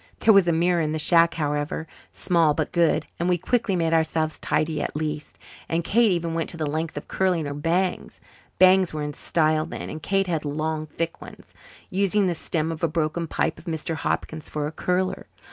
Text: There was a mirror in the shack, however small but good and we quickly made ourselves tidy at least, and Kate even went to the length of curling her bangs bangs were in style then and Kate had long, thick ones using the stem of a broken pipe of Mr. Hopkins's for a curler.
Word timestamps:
There 0.17 0.33
was 0.33 0.47
a 0.47 0.51
mirror 0.51 0.81
in 0.81 0.93
the 0.93 0.97
shack, 0.97 1.35
however 1.35 1.85
small 2.11 2.55
but 2.55 2.71
good 2.71 3.05
and 3.19 3.29
we 3.29 3.37
quickly 3.37 3.75
made 3.75 3.93
ourselves 3.93 4.39
tidy 4.39 4.81
at 4.81 4.95
least, 4.95 5.37
and 5.69 5.83
Kate 5.83 6.11
even 6.11 6.33
went 6.33 6.49
to 6.49 6.57
the 6.57 6.65
length 6.65 6.97
of 6.97 7.07
curling 7.07 7.45
her 7.45 7.53
bangs 7.53 8.19
bangs 8.57 8.95
were 8.95 9.03
in 9.03 9.13
style 9.13 9.67
then 9.67 9.91
and 9.91 10.01
Kate 10.01 10.25
had 10.25 10.43
long, 10.43 10.87
thick 10.87 11.21
ones 11.21 11.53
using 11.91 12.25
the 12.25 12.33
stem 12.33 12.71
of 12.71 12.81
a 12.83 12.87
broken 12.87 13.27
pipe 13.27 13.59
of 13.59 13.65
Mr. 13.65 13.93
Hopkins's 13.93 14.49
for 14.49 14.65
a 14.65 14.71
curler. 14.71 15.27